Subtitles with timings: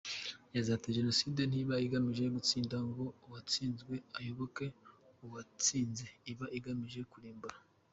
[0.53, 4.65] Yagize ati “Jenoside ntiba igamije gutsinda ngo uwatsinzwe ayoboke
[5.25, 7.57] uwatsinze, iba igamije kurimbura.